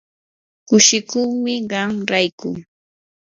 kushikuumi 0.67 1.53
qam 1.69 1.91
rayku. 2.11 2.49